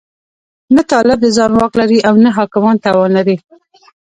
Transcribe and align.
نه 0.75 0.81
طالب 0.91 1.17
د 1.21 1.27
ځان 1.37 1.51
واک 1.57 1.73
لري 1.81 1.99
او 2.07 2.13
نه 2.23 2.29
حاکمان 2.37 2.75
توان 2.85 3.09
لري. 3.17 3.37